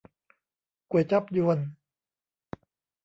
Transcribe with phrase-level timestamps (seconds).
[0.89, 1.59] ก๋วยจั๊บญวน